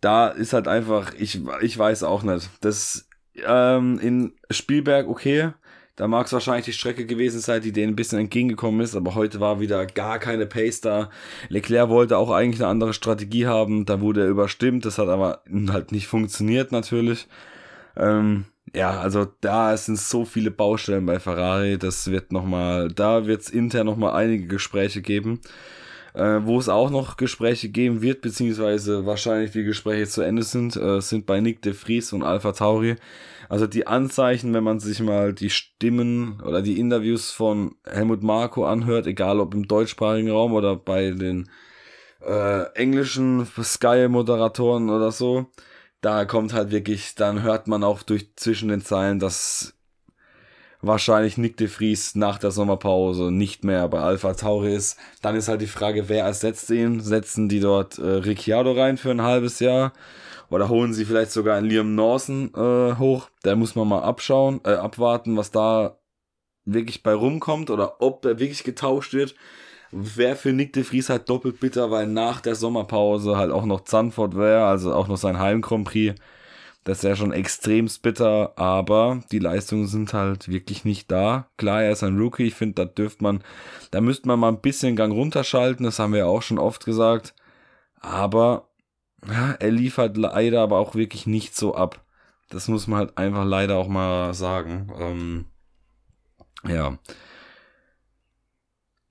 da 0.00 0.28
ist 0.28 0.52
halt 0.52 0.68
einfach, 0.68 1.14
ich, 1.14 1.40
ich 1.60 1.76
weiß 1.76 2.02
auch 2.02 2.22
nicht. 2.22 2.48
Das 2.60 3.08
ähm, 3.46 3.98
in 3.98 4.32
Spielberg, 4.50 5.08
okay, 5.08 5.52
da 5.96 6.08
mag 6.08 6.26
es 6.26 6.32
wahrscheinlich 6.32 6.64
die 6.64 6.72
Strecke 6.72 7.06
gewesen 7.06 7.40
sein, 7.40 7.62
die 7.62 7.72
denen 7.72 7.92
ein 7.92 7.96
bisschen 7.96 8.18
entgegengekommen 8.18 8.80
ist, 8.80 8.96
aber 8.96 9.14
heute 9.14 9.38
war 9.40 9.60
wieder 9.60 9.86
gar 9.86 10.18
keine 10.18 10.46
Pace 10.46 10.80
da. 10.80 11.10
Leclerc 11.48 11.88
wollte 11.88 12.18
auch 12.18 12.30
eigentlich 12.30 12.60
eine 12.60 12.70
andere 12.70 12.92
Strategie 12.92 13.46
haben, 13.46 13.84
da 13.84 14.00
wurde 14.00 14.22
er 14.22 14.28
überstimmt, 14.28 14.84
das 14.84 14.98
hat 14.98 15.08
aber 15.08 15.42
halt 15.68 15.92
nicht 15.92 16.08
funktioniert 16.08 16.72
natürlich. 16.72 17.28
Ähm, 17.96 18.44
ja, 18.74 18.98
also 19.00 19.26
da 19.40 19.76
sind 19.76 19.98
so 19.98 20.24
viele 20.24 20.50
Baustellen 20.50 21.06
bei 21.06 21.20
Ferrari, 21.20 21.78
das 21.78 22.10
wird 22.10 22.32
nochmal, 22.32 22.88
da 22.88 23.26
wird 23.26 23.42
es 23.42 23.50
intern 23.50 23.86
nochmal 23.86 24.14
einige 24.14 24.46
Gespräche 24.46 25.02
geben. 25.02 25.40
Äh, 26.14 26.46
wo 26.46 26.60
es 26.60 26.68
auch 26.68 26.90
noch 26.90 27.16
Gespräche 27.16 27.68
geben 27.68 28.00
wird, 28.00 28.20
beziehungsweise 28.20 29.04
wahrscheinlich 29.04 29.50
die 29.50 29.64
Gespräche 29.64 30.06
zu 30.06 30.22
Ende 30.22 30.44
sind, 30.44 30.76
äh, 30.76 31.00
sind 31.00 31.26
bei 31.26 31.40
Nick 31.40 31.60
de 31.62 31.72
Vries 31.72 32.12
und 32.12 32.22
Alpha 32.22 32.52
Tauri. 32.52 32.94
Also 33.48 33.66
die 33.66 33.88
Anzeichen, 33.88 34.54
wenn 34.54 34.62
man 34.62 34.78
sich 34.78 35.00
mal 35.00 35.32
die 35.32 35.50
Stimmen 35.50 36.40
oder 36.40 36.62
die 36.62 36.78
Interviews 36.78 37.32
von 37.32 37.74
Helmut 37.84 38.22
Marko 38.22 38.64
anhört, 38.64 39.08
egal 39.08 39.40
ob 39.40 39.54
im 39.54 39.66
deutschsprachigen 39.66 40.30
Raum 40.30 40.52
oder 40.52 40.76
bei 40.76 41.10
den 41.10 41.50
äh, 42.24 42.62
englischen 42.74 43.44
Sky-Moderatoren 43.46 44.90
oder 44.90 45.10
so, 45.10 45.46
da 46.04 46.26
kommt 46.26 46.52
halt 46.52 46.70
wirklich, 46.70 47.14
dann 47.14 47.42
hört 47.42 47.66
man 47.66 47.82
auch 47.82 48.02
durch 48.02 48.28
zwischen 48.36 48.68
den 48.68 48.82
Zeilen, 48.82 49.18
dass 49.18 49.72
wahrscheinlich 50.82 51.38
Nick 51.38 51.56
de 51.56 51.66
Vries 51.66 52.14
nach 52.14 52.38
der 52.38 52.50
Sommerpause 52.50 53.30
nicht 53.30 53.64
mehr 53.64 53.88
bei 53.88 54.00
Alpha 54.00 54.34
Tauri 54.34 54.74
ist. 54.74 54.98
Dann 55.22 55.34
ist 55.34 55.48
halt 55.48 55.62
die 55.62 55.66
Frage, 55.66 56.10
wer 56.10 56.24
ersetzt 56.24 56.68
ihn? 56.68 57.00
Setzen 57.00 57.48
die 57.48 57.60
dort 57.60 57.98
äh, 57.98 58.02
Ricciardo 58.02 58.72
rein 58.72 58.98
für 58.98 59.10
ein 59.12 59.22
halbes 59.22 59.60
Jahr? 59.60 59.94
Oder 60.50 60.68
holen 60.68 60.92
sie 60.92 61.06
vielleicht 61.06 61.32
sogar 61.32 61.56
einen 61.56 61.68
Liam 61.68 61.96
Lawson 61.96 62.52
äh, 62.54 62.98
hoch? 62.98 63.30
Der 63.46 63.56
muss 63.56 63.74
man 63.74 63.88
mal 63.88 64.02
abschauen, 64.02 64.60
äh, 64.64 64.74
abwarten, 64.74 65.38
was 65.38 65.52
da 65.52 65.98
wirklich 66.66 67.02
bei 67.02 67.14
rumkommt 67.14 67.70
oder 67.70 68.02
ob 68.02 68.26
er 68.26 68.38
wirklich 68.38 68.62
getauscht 68.62 69.14
wird 69.14 69.34
wäre 69.90 70.36
für 70.36 70.52
Nick 70.52 70.72
de 70.72 70.82
Vries 70.82 71.08
halt 71.08 71.28
doppelt 71.28 71.60
bitter, 71.60 71.90
weil 71.90 72.06
nach 72.06 72.40
der 72.40 72.54
Sommerpause 72.54 73.36
halt 73.36 73.52
auch 73.52 73.64
noch 73.64 73.84
Zandvoort 73.84 74.36
wäre, 74.36 74.66
also 74.66 74.94
auch 74.94 75.08
noch 75.08 75.16
sein 75.16 75.38
Heim 75.38 75.60
Grand 75.60 75.86
Prix. 75.86 76.20
Das 76.84 77.02
wäre 77.02 77.16
schon 77.16 77.32
extrem 77.32 77.88
bitter, 78.02 78.52
aber 78.58 79.22
die 79.32 79.38
Leistungen 79.38 79.86
sind 79.86 80.12
halt 80.12 80.48
wirklich 80.48 80.84
nicht 80.84 81.10
da. 81.10 81.48
Klar, 81.56 81.82
er 81.82 81.92
ist 81.92 82.02
ein 82.02 82.18
Rookie. 82.18 82.44
Ich 82.44 82.54
finde, 82.54 82.74
da 82.74 82.84
dürfte 82.84 83.22
man, 83.22 83.42
da 83.90 84.02
müsste 84.02 84.28
man 84.28 84.38
mal 84.38 84.48
ein 84.48 84.60
bisschen 84.60 84.94
Gang 84.94 85.12
runterschalten. 85.12 85.84
Das 85.86 85.98
haben 85.98 86.12
wir 86.12 86.20
ja 86.20 86.26
auch 86.26 86.42
schon 86.42 86.58
oft 86.58 86.84
gesagt. 86.84 87.34
Aber 88.00 88.68
ja, 89.26 89.52
er 89.52 89.70
liefert 89.70 90.18
leider 90.18 90.60
aber 90.60 90.78
auch 90.78 90.94
wirklich 90.94 91.26
nicht 91.26 91.56
so 91.56 91.74
ab. 91.74 92.04
Das 92.50 92.68
muss 92.68 92.86
man 92.86 92.98
halt 92.98 93.16
einfach 93.16 93.46
leider 93.46 93.76
auch 93.76 93.88
mal 93.88 94.34
sagen. 94.34 94.92
Ähm, 94.98 95.44
ja 96.68 96.98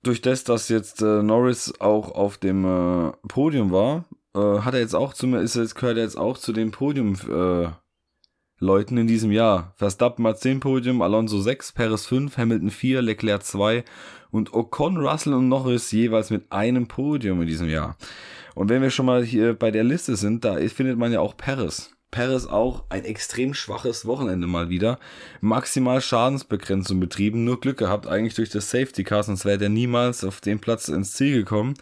durch 0.06 0.20
das, 0.20 0.44
dass 0.44 0.68
jetzt 0.68 1.02
äh, 1.02 1.22
Norris 1.22 1.74
auch 1.80 2.12
auf 2.12 2.38
dem 2.38 2.64
äh, 2.64 3.12
Podium 3.28 3.72
war, 3.72 4.04
äh, 4.34 4.60
hat 4.60 4.74
er 4.74 4.80
jetzt 4.80 4.94
auch 4.94 5.14
zu 5.14 5.26
mir, 5.26 5.40
ist 5.40 5.56
jetzt, 5.56 5.74
gehört 5.74 5.96
er 5.96 6.04
jetzt 6.04 6.18
auch 6.18 6.38
zu 6.38 6.52
den 6.52 6.70
Podium, 6.70 7.14
äh, 7.28 7.68
Leuten 8.60 8.96
in 8.96 9.06
diesem 9.06 9.32
Jahr. 9.32 9.74
Verstappen 9.76 10.26
hat 10.26 10.38
10 10.38 10.60
Podium, 10.60 11.02
Alonso 11.02 11.40
6, 11.40 11.72
Perez 11.72 12.06
5, 12.06 12.36
Hamilton 12.36 12.70
4, 12.70 13.02
Leclerc 13.02 13.42
2 13.42 13.84
und 14.30 14.54
Ocon, 14.54 14.96
Russell 14.96 15.34
und 15.34 15.48
Norris 15.48 15.90
jeweils 15.92 16.30
mit 16.30 16.50
einem 16.50 16.86
Podium 16.86 17.42
in 17.42 17.46
diesem 17.46 17.68
Jahr. 17.68 17.96
Und 18.54 18.68
wenn 18.70 18.82
wir 18.82 18.90
schon 18.90 19.06
mal 19.06 19.24
hier 19.24 19.54
bei 19.54 19.70
der 19.70 19.84
Liste 19.84 20.16
sind, 20.16 20.44
da 20.44 20.56
findet 20.68 20.98
man 20.98 21.12
ja 21.12 21.20
auch 21.20 21.36
Perez. 21.36 21.93
Perez 22.14 22.46
auch 22.46 22.84
ein 22.90 23.04
extrem 23.04 23.54
schwaches 23.54 24.06
Wochenende 24.06 24.46
mal 24.46 24.68
wieder. 24.68 25.00
Maximal 25.40 26.00
Schadensbegrenzung 26.00 27.00
betrieben, 27.00 27.42
nur 27.42 27.60
Glück 27.60 27.76
gehabt 27.76 28.06
eigentlich 28.06 28.34
durch 28.34 28.50
das 28.50 28.70
Safety 28.70 29.02
Car, 29.02 29.24
sonst 29.24 29.44
wäre 29.44 29.58
der 29.58 29.68
niemals 29.68 30.22
auf 30.22 30.40
den 30.40 30.60
Platz 30.60 30.88
ins 30.88 31.14
Ziel 31.14 31.34
gekommen. 31.34 31.74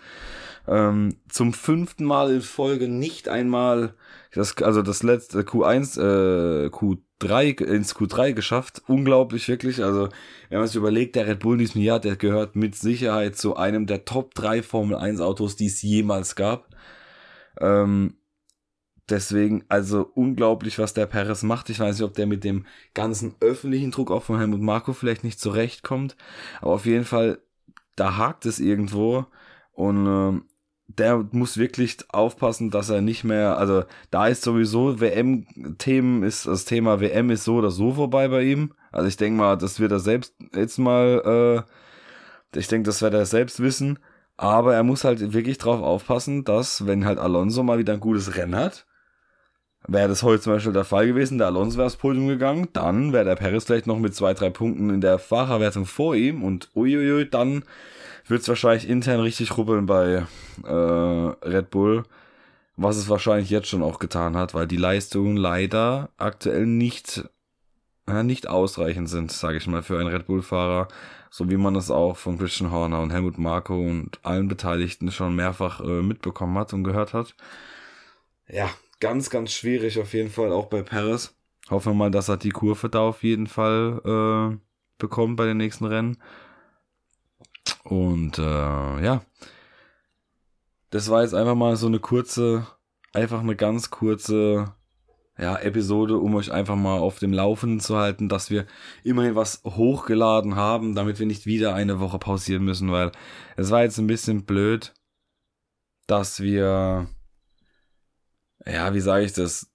Ähm, 0.66 1.16
zum 1.28 1.52
fünften 1.52 2.04
Mal 2.06 2.32
in 2.32 2.40
Folge 2.40 2.88
nicht 2.88 3.28
einmal 3.28 3.92
das, 4.32 4.56
also 4.62 4.80
das 4.80 5.02
letzte 5.02 5.40
Q1, 5.40 6.00
äh, 6.00 6.68
Q3 6.68 7.62
ins 7.62 7.94
Q3 7.94 8.32
geschafft. 8.32 8.80
Unglaublich 8.86 9.48
wirklich. 9.48 9.84
Also 9.84 10.08
wenn 10.48 10.60
man 10.60 10.66
sich 10.66 10.76
überlegt, 10.76 11.14
der 11.16 11.26
Red 11.26 11.40
Bull 11.40 11.56
in 11.56 11.58
diesem 11.58 11.82
Jahr, 11.82 12.00
der 12.00 12.16
gehört 12.16 12.56
mit 12.56 12.74
Sicherheit 12.74 13.36
zu 13.36 13.56
einem 13.56 13.86
der 13.86 14.06
Top 14.06 14.34
3 14.34 14.62
Formel 14.62 14.96
1 14.96 15.20
Autos, 15.20 15.56
die 15.56 15.66
es 15.66 15.82
jemals 15.82 16.36
gab. 16.36 16.68
Ähm, 17.60 18.14
Deswegen, 19.08 19.64
also 19.68 20.10
unglaublich, 20.14 20.78
was 20.78 20.94
der 20.94 21.06
Perez 21.06 21.42
macht. 21.42 21.70
Ich 21.70 21.80
weiß 21.80 21.96
nicht, 21.96 22.06
ob 22.06 22.14
der 22.14 22.26
mit 22.26 22.44
dem 22.44 22.66
ganzen 22.94 23.34
öffentlichen 23.40 23.90
Druck 23.90 24.10
auch 24.10 24.22
von 24.22 24.38
Helmut 24.38 24.60
Marko 24.60 24.92
vielleicht 24.92 25.24
nicht 25.24 25.40
zurechtkommt. 25.40 26.16
Aber 26.60 26.72
auf 26.72 26.86
jeden 26.86 27.04
Fall, 27.04 27.38
da 27.96 28.16
hakt 28.16 28.46
es 28.46 28.60
irgendwo. 28.60 29.26
Und 29.72 30.06
äh, 30.06 30.40
der 30.86 31.26
muss 31.32 31.56
wirklich 31.56 31.96
aufpassen, 32.10 32.70
dass 32.70 32.90
er 32.90 33.00
nicht 33.00 33.24
mehr, 33.24 33.58
also 33.58 33.84
da 34.10 34.28
ist 34.28 34.42
sowieso 34.42 35.00
WM-Themen, 35.00 36.22
ist 36.22 36.46
das 36.46 36.64
Thema 36.64 37.00
WM 37.00 37.30
ist 37.30 37.44
so 37.44 37.56
oder 37.56 37.70
so 37.70 37.92
vorbei 37.92 38.28
bei 38.28 38.42
ihm. 38.42 38.74
Also 38.92 39.08
ich 39.08 39.16
denke 39.16 39.38
mal, 39.38 39.56
das 39.56 39.80
wird 39.80 39.92
er 39.92 40.00
selbst 40.00 40.34
jetzt 40.54 40.78
mal, 40.78 41.64
äh, 42.54 42.58
ich 42.58 42.68
denke, 42.68 42.86
das 42.86 43.02
wird 43.02 43.14
er 43.14 43.26
selbst 43.26 43.60
wissen. 43.60 43.98
Aber 44.36 44.74
er 44.74 44.82
muss 44.82 45.04
halt 45.04 45.32
wirklich 45.32 45.58
drauf 45.58 45.82
aufpassen, 45.82 46.44
dass, 46.44 46.86
wenn 46.86 47.04
halt 47.04 47.18
Alonso 47.18 47.62
mal 47.62 47.78
wieder 47.78 47.94
ein 47.94 48.00
gutes 48.00 48.36
Rennen 48.36 48.56
hat, 48.56 48.86
Wäre 49.88 50.08
das 50.08 50.22
heute 50.22 50.42
zum 50.42 50.52
Beispiel 50.52 50.72
der 50.72 50.84
Fall 50.84 51.08
gewesen, 51.08 51.38
der 51.38 51.48
Alonso 51.48 51.76
wäre 51.76 51.86
aufs 51.86 51.96
Podium 51.96 52.28
gegangen, 52.28 52.68
dann 52.72 53.12
wäre 53.12 53.24
der 53.24 53.34
Perez 53.34 53.64
vielleicht 53.64 53.88
noch 53.88 53.98
mit 53.98 54.14
zwei, 54.14 54.32
drei 54.32 54.48
Punkten 54.48 54.90
in 54.90 55.00
der 55.00 55.18
Fahrerwertung 55.18 55.86
vor 55.86 56.14
ihm 56.14 56.44
und 56.44 56.70
uiuiui, 56.76 57.28
dann 57.28 57.64
wird 58.28 58.42
es 58.42 58.48
wahrscheinlich 58.48 58.88
intern 58.88 59.20
richtig 59.20 59.56
rubbeln 59.56 59.86
bei 59.86 60.24
äh, 60.64 60.72
Red 60.72 61.70
Bull, 61.70 62.04
was 62.76 62.96
es 62.96 63.08
wahrscheinlich 63.08 63.50
jetzt 63.50 63.68
schon 63.68 63.82
auch 63.82 63.98
getan 63.98 64.36
hat, 64.36 64.54
weil 64.54 64.68
die 64.68 64.76
Leistungen 64.76 65.36
leider 65.36 66.10
aktuell 66.16 66.66
nicht, 66.66 67.28
äh, 68.06 68.22
nicht 68.22 68.48
ausreichend 68.48 69.08
sind, 69.08 69.32
sage 69.32 69.58
ich 69.58 69.66
mal, 69.66 69.82
für 69.82 69.98
einen 69.98 70.08
Red 70.08 70.26
Bull-Fahrer, 70.26 70.86
so 71.28 71.50
wie 71.50 71.56
man 71.56 71.74
es 71.74 71.90
auch 71.90 72.16
von 72.16 72.38
Christian 72.38 72.70
Horner 72.70 73.00
und 73.00 73.10
Helmut 73.10 73.38
Marko 73.38 73.74
und 73.74 74.20
allen 74.22 74.46
Beteiligten 74.46 75.10
schon 75.10 75.34
mehrfach 75.34 75.80
äh, 75.80 76.02
mitbekommen 76.02 76.56
hat 76.56 76.72
und 76.72 76.84
gehört 76.84 77.14
hat. 77.14 77.34
Ja, 78.46 78.70
ganz, 79.02 79.30
ganz 79.30 79.50
schwierig 79.52 79.98
auf 79.98 80.14
jeden 80.14 80.30
Fall, 80.30 80.52
auch 80.52 80.66
bei 80.66 80.82
Paris. 80.82 81.34
Hoffen 81.68 81.92
wir 81.92 81.96
mal, 81.96 82.10
dass 82.12 82.28
er 82.28 82.36
die 82.36 82.50
Kurve 82.50 82.88
da 82.88 83.00
auf 83.00 83.24
jeden 83.24 83.48
Fall 83.48 84.00
äh, 84.04 84.56
bekommt 84.98 85.36
bei 85.36 85.44
den 85.44 85.56
nächsten 85.56 85.86
Rennen. 85.86 86.18
Und 87.82 88.38
äh, 88.38 88.42
ja, 88.42 89.22
das 90.90 91.10
war 91.10 91.22
jetzt 91.22 91.34
einfach 91.34 91.56
mal 91.56 91.74
so 91.74 91.88
eine 91.88 91.98
kurze, 91.98 92.68
einfach 93.12 93.40
eine 93.40 93.56
ganz 93.56 93.90
kurze 93.90 94.72
ja, 95.36 95.56
Episode, 95.56 96.18
um 96.18 96.36
euch 96.36 96.52
einfach 96.52 96.76
mal 96.76 97.00
auf 97.00 97.18
dem 97.18 97.32
Laufenden 97.32 97.80
zu 97.80 97.96
halten, 97.96 98.28
dass 98.28 98.50
wir 98.50 98.66
immerhin 99.02 99.34
was 99.34 99.62
hochgeladen 99.64 100.54
haben, 100.54 100.94
damit 100.94 101.18
wir 101.18 101.26
nicht 101.26 101.44
wieder 101.44 101.74
eine 101.74 101.98
Woche 101.98 102.20
pausieren 102.20 102.64
müssen, 102.64 102.92
weil 102.92 103.10
es 103.56 103.72
war 103.72 103.82
jetzt 103.82 103.98
ein 103.98 104.06
bisschen 104.06 104.44
blöd, 104.44 104.94
dass 106.06 106.40
wir 106.40 107.08
ja, 108.66 108.94
wie 108.94 109.00
sage 109.00 109.24
ich 109.24 109.32
das? 109.32 109.68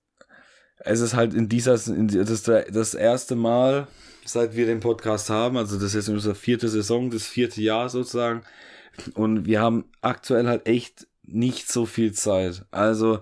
Es 0.79 1.00
ist 1.01 1.15
halt 1.15 1.34
in 1.34 1.50
dieser, 1.50 1.75
in, 1.88 2.08
das 2.08 2.44
das 2.44 2.94
erste 2.94 3.36
Mal, 3.36 3.88
seit 4.25 4.56
wir 4.56 4.65
den 4.65 4.79
Podcast 4.79 5.29
haben, 5.29 5.58
also 5.58 5.79
das 5.79 5.96
ist 5.96 6.10
unsere 6.10 6.36
vierte 6.36 6.70
Saison, 6.70 7.10
das 7.10 7.25
vierte 7.25 7.62
Jahr 7.62 7.89
sozusagen. 7.89 8.44
Und 9.13 9.46
wir 9.46 9.62
haben 9.62 9.86
aktuell 10.01 10.48
halt 10.48 10.67
echt 10.67 11.08
nicht 11.24 11.72
so 11.72 11.86
viel 11.86 12.13
Zeit. 12.13 12.65
Also, 12.72 13.20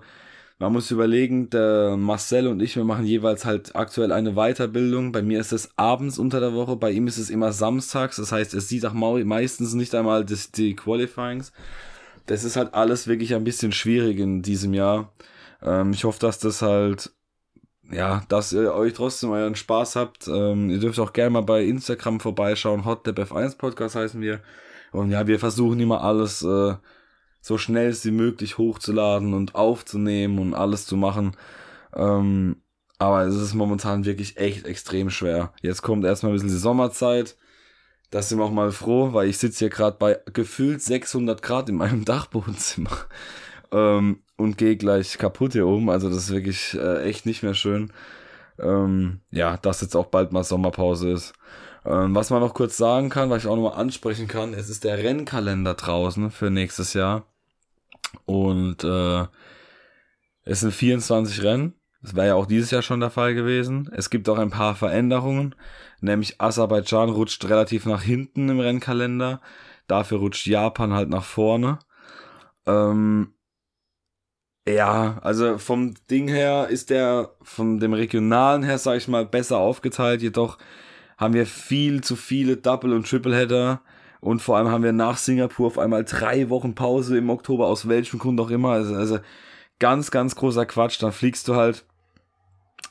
man 0.58 0.72
muss 0.72 0.90
überlegen, 0.90 1.50
der 1.50 1.96
Marcel 1.98 2.46
und 2.46 2.60
ich, 2.60 2.76
wir 2.76 2.84
machen 2.84 3.04
jeweils 3.04 3.44
halt 3.44 3.76
aktuell 3.76 4.10
eine 4.10 4.34
Weiterbildung. 4.34 5.12
Bei 5.12 5.20
mir 5.20 5.38
ist 5.38 5.52
es 5.52 5.70
abends 5.76 6.18
unter 6.18 6.40
der 6.40 6.54
Woche, 6.54 6.76
bei 6.76 6.92
ihm 6.92 7.06
ist 7.06 7.18
es 7.18 7.28
immer 7.28 7.52
samstags. 7.52 8.16
Das 8.16 8.32
heißt, 8.32 8.54
es 8.54 8.68
sieht 8.68 8.86
auch 8.86 8.94
meistens 8.94 9.74
nicht 9.74 9.94
einmal 9.94 10.24
das, 10.24 10.52
die 10.52 10.74
Qualifyings. 10.74 11.52
Das 12.24 12.42
ist 12.42 12.56
halt 12.56 12.72
alles 12.72 13.06
wirklich 13.06 13.34
ein 13.34 13.44
bisschen 13.44 13.72
schwierig 13.72 14.18
in 14.18 14.40
diesem 14.40 14.72
Jahr. 14.72 15.12
Ähm, 15.62 15.92
ich 15.92 16.04
hoffe, 16.04 16.20
dass 16.20 16.38
das 16.38 16.62
halt, 16.62 17.12
ja, 17.90 18.22
dass 18.28 18.52
ihr 18.52 18.74
euch 18.74 18.94
trotzdem 18.94 19.30
euren 19.30 19.56
Spaß 19.56 19.96
habt. 19.96 20.28
Ähm, 20.28 20.70
ihr 20.70 20.78
dürft 20.78 20.98
auch 20.98 21.12
gerne 21.12 21.30
mal 21.30 21.42
bei 21.42 21.64
Instagram 21.64 22.20
vorbeischauen. 22.20 22.84
HotDepF1 22.84 23.58
Podcast 23.58 23.94
heißen 23.96 24.20
wir. 24.20 24.40
Und 24.92 25.10
ja, 25.10 25.26
wir 25.26 25.38
versuchen 25.38 25.80
immer 25.80 26.02
alles 26.02 26.42
äh, 26.42 26.74
so 27.40 27.58
schnell 27.58 27.94
wie 28.02 28.10
möglich 28.10 28.58
hochzuladen 28.58 29.34
und 29.34 29.54
aufzunehmen 29.54 30.38
und 30.38 30.54
alles 30.54 30.86
zu 30.86 30.96
machen. 30.96 31.36
Ähm, 31.94 32.56
aber 32.98 33.22
es 33.22 33.36
ist 33.36 33.54
momentan 33.54 34.04
wirklich 34.04 34.36
echt 34.38 34.66
extrem 34.66 35.10
schwer. 35.10 35.52
Jetzt 35.62 35.82
kommt 35.82 36.04
erstmal 36.04 36.32
ein 36.32 36.34
bisschen 36.34 36.48
die 36.48 36.56
Sommerzeit. 36.56 37.36
Da 38.10 38.22
sind 38.22 38.38
wir 38.38 38.44
auch 38.44 38.50
mal 38.50 38.72
froh, 38.72 39.12
weil 39.12 39.28
ich 39.28 39.38
sitze 39.38 39.60
hier 39.60 39.70
gerade 39.70 39.96
bei 39.98 40.18
gefühlt 40.32 40.80
600 40.82 41.42
Grad 41.42 41.68
in 41.68 41.76
meinem 41.76 42.04
Dachbodenzimmer 42.06 43.06
ähm, 43.72 44.22
und 44.36 44.58
gehe 44.58 44.76
gleich 44.76 45.18
kaputt 45.18 45.52
hier 45.52 45.66
oben. 45.66 45.90
Also 45.90 46.08
das 46.08 46.18
ist 46.18 46.30
wirklich 46.30 46.74
äh, 46.74 47.02
echt 47.02 47.26
nicht 47.26 47.42
mehr 47.42 47.54
schön. 47.54 47.92
Ähm, 48.58 49.20
ja, 49.30 49.56
dass 49.56 49.80
jetzt 49.80 49.96
auch 49.96 50.06
bald 50.06 50.32
mal 50.32 50.44
Sommerpause 50.44 51.10
ist. 51.10 51.34
Ähm, 51.84 52.14
was 52.14 52.30
man 52.30 52.40
noch 52.40 52.54
kurz 52.54 52.76
sagen 52.76 53.10
kann, 53.10 53.30
was 53.30 53.44
ich 53.44 53.48
auch 53.48 53.56
nochmal 53.56 53.78
ansprechen 53.78 54.28
kann, 54.28 54.54
es 54.54 54.68
ist 54.68 54.84
der 54.84 54.98
Rennkalender 54.98 55.74
draußen 55.74 56.30
für 56.30 56.50
nächstes 56.50 56.94
Jahr. 56.94 57.26
Und 58.24 58.82
äh, 58.84 59.26
es 60.44 60.60
sind 60.60 60.72
24 60.72 61.42
Rennen. 61.42 61.74
Das 62.02 62.14
wäre 62.14 62.28
ja 62.28 62.34
auch 62.34 62.46
dieses 62.46 62.70
Jahr 62.70 62.82
schon 62.82 63.00
der 63.00 63.10
Fall 63.10 63.34
gewesen. 63.34 63.90
Es 63.92 64.10
gibt 64.10 64.28
auch 64.28 64.38
ein 64.38 64.50
paar 64.50 64.74
Veränderungen. 64.74 65.54
Nämlich 66.00 66.40
Aserbaidschan 66.40 67.08
rutscht 67.08 67.44
relativ 67.46 67.86
nach 67.86 68.02
hinten 68.02 68.48
im 68.48 68.60
Rennkalender. 68.60 69.40
Dafür 69.86 70.18
rutscht 70.18 70.46
Japan 70.46 70.92
halt 70.92 71.08
nach 71.08 71.24
vorne. 71.24 71.78
Ähm, 72.66 73.32
ja, 74.68 75.18
also 75.22 75.58
vom 75.58 75.94
Ding 76.10 76.28
her 76.28 76.66
ist 76.68 76.90
der 76.90 77.30
von 77.42 77.78
dem 77.78 77.92
regionalen 77.92 78.64
her, 78.64 78.78
sag 78.78 78.96
ich 78.96 79.06
mal, 79.06 79.24
besser 79.24 79.58
aufgeteilt. 79.58 80.22
Jedoch 80.22 80.58
haben 81.16 81.34
wir 81.34 81.46
viel 81.46 82.02
zu 82.02 82.16
viele 82.16 82.56
Double- 82.56 82.92
und 82.92 83.08
Tripleheader. 83.08 83.80
Und 84.20 84.42
vor 84.42 84.56
allem 84.56 84.68
haben 84.68 84.82
wir 84.82 84.92
nach 84.92 85.18
Singapur 85.18 85.68
auf 85.68 85.78
einmal 85.78 86.04
drei 86.04 86.50
Wochen 86.50 86.74
Pause 86.74 87.16
im 87.16 87.30
Oktober, 87.30 87.68
aus 87.68 87.88
welchem 87.88 88.18
Grund 88.18 88.40
auch 88.40 88.50
immer. 88.50 88.70
Also, 88.70 88.94
also 88.96 89.18
ganz, 89.78 90.10
ganz 90.10 90.34
großer 90.34 90.66
Quatsch. 90.66 91.00
Dann 91.00 91.12
fliegst 91.12 91.46
du 91.46 91.54
halt, 91.54 91.84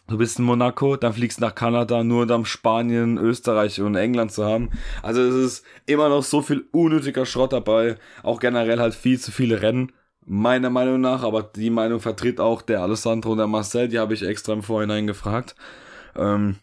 du 0.07 0.17
bist 0.17 0.39
in 0.39 0.45
Monaco, 0.45 0.95
dann 0.95 1.11
fliegst 1.11 1.41
nach 1.41 1.55
Kanada, 1.55 2.05
nur 2.05 2.29
um 2.31 2.45
Spanien, 2.45 3.17
Österreich 3.17 3.81
und 3.81 3.95
England 3.95 4.31
zu 4.31 4.45
haben. 4.45 4.69
Also 5.03 5.21
es 5.21 5.35
ist 5.35 5.65
immer 5.87 6.07
noch 6.07 6.23
so 6.23 6.41
viel 6.41 6.69
unnötiger 6.71 7.25
Schrott 7.25 7.51
dabei. 7.51 7.97
Auch 8.23 8.39
generell 8.39 8.79
halt 8.79 8.95
viel 8.95 9.19
zu 9.19 9.33
viele 9.33 9.61
Rennen 9.61 9.91
meiner 10.25 10.69
Meinung 10.69 11.01
nach, 11.01 11.23
aber 11.23 11.43
die 11.43 11.69
Meinung 11.69 11.99
vertritt 11.99 12.39
auch 12.39 12.61
der 12.61 12.81
Alessandro 12.81 13.31
und 13.31 13.37
der 13.37 13.47
Marcel, 13.47 13.87
die 13.87 13.99
habe 13.99 14.13
ich 14.13 14.23
extra 14.23 14.53
im 14.53 14.63
Vorhinein 14.63 15.07
gefragt. 15.07 15.55
Ähm, 16.15 16.57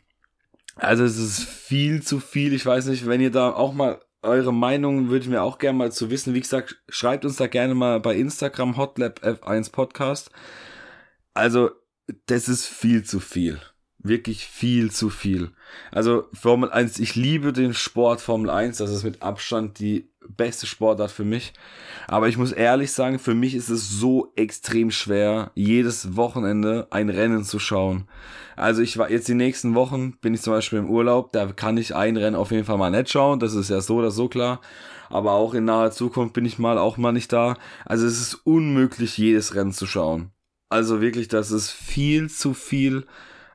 also 0.76 1.04
es 1.04 1.18
ist 1.18 1.44
viel 1.44 2.02
zu 2.02 2.20
viel. 2.20 2.52
Ich 2.52 2.66
weiß 2.66 2.86
nicht, 2.86 3.06
wenn 3.06 3.20
ihr 3.20 3.30
da 3.30 3.50
auch 3.52 3.72
mal 3.72 4.00
eure 4.22 4.54
Meinung 4.54 5.08
würde 5.08 5.24
ich 5.24 5.30
mir 5.30 5.42
auch 5.42 5.58
gerne 5.58 5.78
mal 5.78 5.92
zu 5.92 6.10
wissen. 6.10 6.34
Wie 6.34 6.40
gesagt, 6.40 6.82
schreibt 6.88 7.24
uns 7.24 7.36
da 7.36 7.46
gerne 7.46 7.74
mal 7.74 8.00
bei 8.00 8.14
Instagram 8.16 8.76
Hotlab 8.76 9.20
F1 9.22 9.72
Podcast. 9.72 10.30
Also, 11.34 11.70
das 12.26 12.48
ist 12.48 12.66
viel 12.66 13.04
zu 13.04 13.20
viel. 13.20 13.60
Wirklich 14.02 14.46
viel 14.46 14.90
zu 14.90 15.10
viel. 15.10 15.50
Also, 15.90 16.24
Formel 16.32 16.70
1, 16.70 16.98
ich 16.98 17.14
liebe 17.14 17.52
den 17.52 17.74
Sport 17.74 18.20
Formel 18.20 18.50
1. 18.50 18.78
Das 18.78 18.90
ist 18.90 19.04
mit 19.04 19.22
Abstand 19.22 19.78
die 19.78 20.12
beste 20.28 20.66
Sportart 20.66 21.10
für 21.10 21.24
mich. 21.24 21.52
Aber 22.08 22.28
ich 22.28 22.36
muss 22.36 22.52
ehrlich 22.52 22.92
sagen, 22.92 23.18
für 23.18 23.34
mich 23.34 23.54
ist 23.54 23.68
es 23.68 23.88
so 23.88 24.32
extrem 24.36 24.90
schwer, 24.90 25.50
jedes 25.54 26.16
Wochenende 26.16 26.86
ein 26.90 27.08
Rennen 27.08 27.44
zu 27.44 27.58
schauen. 27.58 28.08
Also 28.56 28.82
ich 28.82 28.98
war 28.98 29.10
jetzt 29.10 29.28
die 29.28 29.34
nächsten 29.34 29.74
Wochen, 29.74 30.18
bin 30.20 30.34
ich 30.34 30.42
zum 30.42 30.52
Beispiel 30.52 30.78
im 30.78 30.90
Urlaub, 30.90 31.32
da 31.32 31.46
kann 31.46 31.76
ich 31.76 31.94
ein 31.94 32.16
Rennen 32.16 32.36
auf 32.36 32.50
jeden 32.50 32.64
Fall 32.64 32.78
mal 32.78 32.90
nicht 32.90 33.10
schauen, 33.10 33.40
das 33.40 33.54
ist 33.54 33.70
ja 33.70 33.80
so 33.80 33.96
oder 33.96 34.10
so 34.10 34.28
klar. 34.28 34.60
Aber 35.08 35.32
auch 35.32 35.54
in 35.54 35.64
naher 35.64 35.90
Zukunft 35.90 36.34
bin 36.34 36.44
ich 36.46 36.58
mal 36.58 36.78
auch 36.78 36.96
mal 36.96 37.12
nicht 37.12 37.32
da. 37.32 37.56
Also 37.84 38.06
es 38.06 38.20
ist 38.20 38.34
unmöglich, 38.44 39.18
jedes 39.18 39.54
Rennen 39.54 39.72
zu 39.72 39.86
schauen. 39.86 40.30
Also 40.70 41.02
wirklich, 41.02 41.28
das 41.28 41.50
ist 41.50 41.70
viel 41.70 42.30
zu 42.30 42.54
viel 42.54 43.06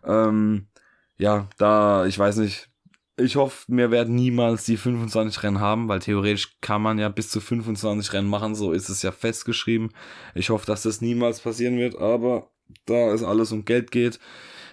Ähm, 0.08 0.68
ja, 1.18 1.50
da, 1.58 2.06
ich 2.06 2.18
weiß 2.18 2.38
nicht, 2.38 2.70
ich 3.18 3.36
hoffe, 3.36 3.66
wir 3.68 3.90
werden 3.92 4.16
niemals 4.16 4.66
die 4.66 4.78
25 4.78 5.42
Rennen 5.44 5.60
haben, 5.60 5.88
weil 5.88 6.00
theoretisch 6.00 6.60
kann 6.62 6.82
man 6.82 7.00
ja 7.00 7.10
bis 7.10 7.30
zu 7.30 7.42
25 7.42 8.14
Rennen 8.14 8.30
machen, 8.30 8.54
so 8.56 8.72
ist 8.72 8.90
es 8.90 9.02
ja 9.02 9.12
festgeschrieben. 9.12 9.90
Ich 10.36 10.52
hoffe, 10.52 10.68
dass 10.68 10.84
das 10.84 11.02
niemals 11.02 11.40
passieren 11.40 11.78
wird, 11.78 11.98
aber 11.98 12.52
da 12.86 13.12
es 13.14 13.24
alles 13.24 13.52
um 13.52 13.66
Geld 13.66 13.92
geht, 13.92 14.20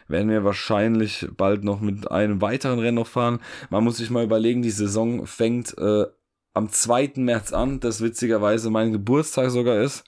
werden 0.09 0.29
wir 0.29 0.45
wahrscheinlich 0.45 1.27
bald 1.37 1.65
noch 1.65 1.81
mit 1.81 2.11
einem 2.11 2.43
weiteren 2.43 2.79
Rennen 2.79 2.97
noch 2.97 3.07
fahren. 3.07 3.41
Man 3.71 3.85
muss 3.85 3.97
sich 3.97 4.11
mal 4.11 4.25
überlegen, 4.25 4.61
die 4.61 4.71
Saison 4.71 5.27
fängt 5.27 5.77
äh, 5.79 6.05
am 6.53 6.71
2. 6.71 7.13
März 7.17 7.53
an, 7.55 7.81
das 7.81 8.03
witzigerweise 8.03 8.69
mein 8.69 8.93
Geburtstag 8.93 9.51
sogar 9.51 9.81
ist. 9.81 10.05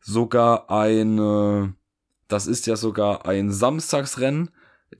Sogar 0.00 0.70
ein, 0.70 1.18
äh, 1.18 1.68
das 2.32 2.46
ist 2.46 2.66
ja 2.66 2.76
sogar 2.76 3.26
ein 3.26 3.50
Samstagsrennen 3.50 4.50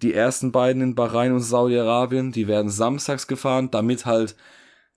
die 0.00 0.14
ersten 0.14 0.52
beiden 0.52 0.82
in 0.82 0.94
Bahrain 0.94 1.32
und 1.32 1.40
Saudi-Arabien, 1.40 2.32
die 2.32 2.48
werden 2.48 2.70
samstags 2.70 3.26
gefahren, 3.26 3.70
damit 3.70 4.06
halt 4.06 4.36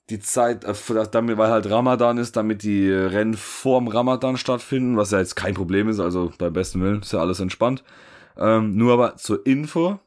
die 0.09 0.19
Zeit, 0.19 0.63
äh, 0.63 0.73
damit, 1.11 1.37
weil 1.37 1.49
halt 1.49 1.69
Ramadan 1.69 2.17
ist, 2.17 2.35
damit 2.35 2.63
die 2.63 2.91
Rennen 2.91 3.33
vorm 3.33 3.87
Ramadan 3.87 4.37
stattfinden, 4.37 4.97
was 4.97 5.11
ja 5.11 5.19
jetzt 5.19 5.35
kein 5.35 5.55
Problem 5.55 5.89
ist, 5.89 5.99
also 5.99 6.31
beim 6.37 6.53
besten 6.53 6.81
Willen 6.81 7.01
ist 7.01 7.11
ja 7.11 7.19
alles 7.19 7.39
entspannt. 7.39 7.83
Ähm, 8.37 8.75
nur 8.75 8.93
aber 8.93 9.15
zur 9.15 9.45
Info. 9.45 9.99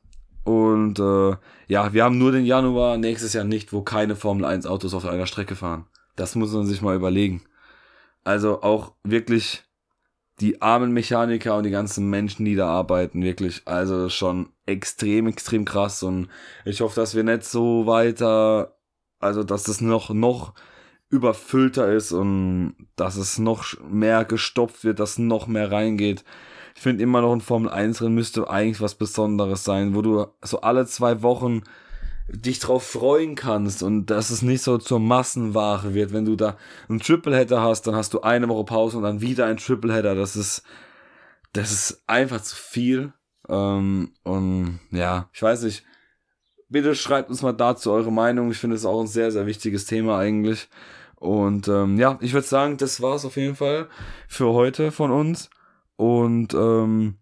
Und 0.44 0.98
äh, 0.98 1.36
ja, 1.66 1.92
wir 1.92 2.04
haben 2.04 2.16
nur 2.16 2.32
den 2.32 2.46
Januar 2.46 2.96
nächstes 2.96 3.34
Jahr 3.34 3.44
nicht, 3.44 3.72
wo 3.72 3.82
keine 3.82 4.16
Formel 4.16 4.44
1 4.44 4.66
Autos 4.66 4.94
auf 4.94 5.04
einer 5.04 5.26
Strecke 5.26 5.56
fahren. 5.56 5.86
Das 6.16 6.36
muss 6.36 6.52
man 6.52 6.66
sich 6.66 6.80
mal 6.80 6.96
überlegen. 6.96 7.42
Also 8.24 8.62
auch 8.62 8.92
wirklich 9.04 9.67
die 10.40 10.62
armen 10.62 10.92
Mechaniker 10.92 11.56
und 11.56 11.64
die 11.64 11.70
ganzen 11.70 12.08
Menschen, 12.08 12.44
die 12.44 12.54
da 12.54 12.68
arbeiten, 12.68 13.22
wirklich, 13.22 13.62
also 13.64 14.08
schon 14.08 14.50
extrem, 14.66 15.26
extrem 15.26 15.64
krass 15.64 16.02
und 16.02 16.28
ich 16.64 16.80
hoffe, 16.80 17.00
dass 17.00 17.14
wir 17.14 17.24
nicht 17.24 17.44
so 17.44 17.86
weiter, 17.86 18.76
also 19.18 19.42
dass 19.42 19.66
es 19.68 19.80
noch, 19.80 20.10
noch 20.10 20.54
überfüllter 21.10 21.92
ist 21.92 22.12
und 22.12 22.74
dass 22.96 23.16
es 23.16 23.38
noch 23.38 23.64
mehr 23.88 24.24
gestopft 24.24 24.84
wird, 24.84 25.00
dass 25.00 25.18
noch 25.18 25.46
mehr 25.46 25.72
reingeht. 25.72 26.24
Ich 26.76 26.82
finde 26.82 27.02
immer 27.02 27.22
noch 27.22 27.32
ein 27.32 27.40
Formel 27.40 27.70
1 27.70 28.02
Rennen 28.02 28.14
müsste 28.14 28.48
eigentlich 28.48 28.80
was 28.80 28.94
Besonderes 28.94 29.64
sein, 29.64 29.94
wo 29.94 30.02
du 30.02 30.26
so 30.42 30.60
alle 30.60 30.86
zwei 30.86 31.22
Wochen 31.22 31.62
dich 32.28 32.58
drauf 32.58 32.86
freuen 32.86 33.34
kannst 33.34 33.82
und 33.82 34.06
dass 34.06 34.30
es 34.30 34.42
nicht 34.42 34.62
so 34.62 34.78
zur 34.78 35.00
Massenware 35.00 35.94
wird. 35.94 36.12
Wenn 36.12 36.26
du 36.26 36.36
da 36.36 36.56
einen 36.88 37.00
Tripleheader 37.00 37.62
hast, 37.62 37.86
dann 37.86 37.96
hast 37.96 38.12
du 38.12 38.20
eine 38.20 38.48
Woche 38.48 38.64
Pause 38.64 38.98
und 38.98 39.02
dann 39.02 39.20
wieder 39.20 39.46
ein 39.46 39.56
Tripleheader. 39.56 40.14
Das 40.14 40.36
ist, 40.36 40.62
das 41.52 41.72
ist 41.72 42.02
einfach 42.06 42.42
zu 42.42 42.54
viel. 42.54 43.12
Ähm, 43.48 44.12
und 44.24 44.80
ja, 44.90 45.30
ich 45.32 45.42
weiß 45.42 45.62
nicht. 45.62 45.84
Bitte 46.68 46.94
schreibt 46.94 47.30
uns 47.30 47.40
mal 47.40 47.52
dazu 47.52 47.90
eure 47.92 48.12
Meinung. 48.12 48.50
Ich 48.50 48.58
finde 48.58 48.76
es 48.76 48.84
auch 48.84 49.00
ein 49.00 49.06
sehr, 49.06 49.32
sehr 49.32 49.46
wichtiges 49.46 49.86
Thema 49.86 50.18
eigentlich. 50.18 50.68
Und 51.16 51.66
ähm, 51.66 51.98
ja, 51.98 52.18
ich 52.20 52.34
würde 52.34 52.46
sagen, 52.46 52.76
das 52.76 53.00
war's 53.00 53.24
auf 53.24 53.36
jeden 53.36 53.56
Fall 53.56 53.88
für 54.28 54.52
heute 54.52 54.92
von 54.92 55.10
uns. 55.10 55.48
Und 55.96 56.52
ähm, 56.52 57.16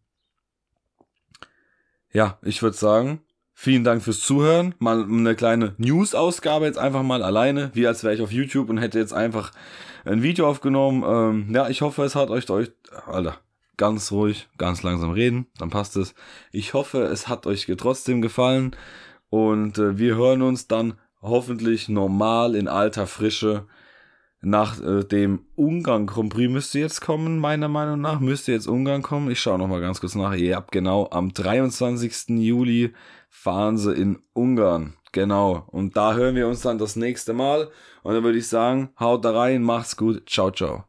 ja, 2.12 2.38
ich 2.42 2.62
würde 2.62 2.76
sagen, 2.76 3.20
Vielen 3.58 3.84
Dank 3.84 4.02
fürs 4.02 4.20
Zuhören. 4.20 4.74
Mal 4.80 5.04
eine 5.04 5.34
kleine 5.34 5.74
News-Ausgabe 5.78 6.66
jetzt 6.66 6.78
einfach 6.78 7.02
mal 7.02 7.22
alleine, 7.22 7.70
wie 7.72 7.86
als 7.86 8.04
wäre 8.04 8.14
ich 8.14 8.20
auf 8.20 8.30
YouTube 8.30 8.68
und 8.68 8.76
hätte 8.76 8.98
jetzt 8.98 9.14
einfach 9.14 9.50
ein 10.04 10.22
Video 10.22 10.46
aufgenommen. 10.46 11.02
Ähm, 11.06 11.54
ja, 11.54 11.66
ich 11.70 11.80
hoffe, 11.80 12.04
es 12.04 12.14
hat 12.14 12.28
euch, 12.28 12.50
euch, 12.50 12.70
Alter, 13.06 13.38
ganz 13.78 14.12
ruhig, 14.12 14.46
ganz 14.58 14.82
langsam 14.82 15.10
reden, 15.10 15.46
dann 15.58 15.70
passt 15.70 15.96
es. 15.96 16.14
Ich 16.52 16.74
hoffe, 16.74 17.04
es 17.04 17.28
hat 17.28 17.46
euch 17.46 17.66
trotzdem 17.78 18.20
gefallen 18.20 18.76
und 19.30 19.78
äh, 19.78 19.96
wir 19.96 20.16
hören 20.16 20.42
uns 20.42 20.68
dann 20.68 20.98
hoffentlich 21.22 21.88
normal 21.88 22.54
in 22.54 22.68
alter 22.68 23.06
Frische 23.06 23.66
nach 24.40 24.80
äh, 24.80 25.02
dem 25.04 25.40
Ungarn 25.54 26.06
Grand 26.06 26.32
Prix 26.32 26.50
müsste 26.52 26.78
jetzt 26.78 27.00
kommen, 27.00 27.38
meiner 27.38 27.68
Meinung 27.68 28.00
nach. 28.00 28.20
Müsste 28.20 28.52
jetzt 28.52 28.66
Ungarn 28.66 29.02
kommen. 29.02 29.30
Ich 29.30 29.40
schaue 29.40 29.58
nochmal 29.58 29.80
ganz 29.80 30.00
kurz 30.00 30.14
nach. 30.14 30.34
Ja, 30.34 30.64
genau. 30.70 31.08
Am 31.10 31.32
23. 31.32 32.28
Juli 32.38 32.92
fahren 33.28 33.78
sie 33.78 33.92
in 33.92 34.18
Ungarn. 34.34 34.94
Genau. 35.12 35.64
Und 35.68 35.96
da 35.96 36.14
hören 36.14 36.34
wir 36.34 36.46
uns 36.46 36.60
dann 36.60 36.78
das 36.78 36.96
nächste 36.96 37.32
Mal. 37.32 37.70
Und 38.02 38.14
dann 38.14 38.22
würde 38.22 38.38
ich 38.38 38.48
sagen, 38.48 38.90
haut 39.00 39.24
da 39.24 39.36
rein, 39.36 39.62
macht's 39.62 39.96
gut. 39.96 40.28
Ciao, 40.28 40.50
ciao. 40.50 40.84